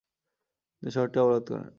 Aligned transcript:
তিনি 0.83 0.91
শহরটি 0.91 1.17
অবরোধ 1.19 1.43
করেন। 1.49 1.69